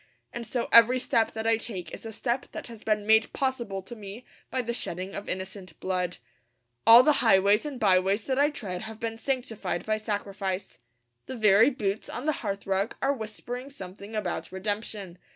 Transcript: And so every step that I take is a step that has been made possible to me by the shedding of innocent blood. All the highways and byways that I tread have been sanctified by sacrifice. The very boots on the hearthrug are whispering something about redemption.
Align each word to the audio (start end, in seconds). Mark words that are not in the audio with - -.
And 0.33 0.47
so 0.47 0.67
every 0.71 0.97
step 0.97 1.31
that 1.33 1.45
I 1.45 1.57
take 1.57 1.93
is 1.93 2.07
a 2.07 2.11
step 2.11 2.47
that 2.53 2.65
has 2.65 2.83
been 2.83 3.05
made 3.05 3.31
possible 3.33 3.83
to 3.83 3.95
me 3.95 4.25
by 4.49 4.63
the 4.63 4.73
shedding 4.73 5.13
of 5.13 5.29
innocent 5.29 5.79
blood. 5.79 6.17
All 6.87 7.03
the 7.03 7.17
highways 7.21 7.67
and 7.67 7.79
byways 7.79 8.23
that 8.23 8.39
I 8.39 8.49
tread 8.49 8.81
have 8.81 8.99
been 8.99 9.19
sanctified 9.19 9.85
by 9.85 9.97
sacrifice. 9.97 10.79
The 11.27 11.35
very 11.35 11.69
boots 11.69 12.09
on 12.09 12.25
the 12.25 12.31
hearthrug 12.41 12.95
are 12.99 13.13
whispering 13.13 13.69
something 13.69 14.15
about 14.15 14.51
redemption. 14.51 15.19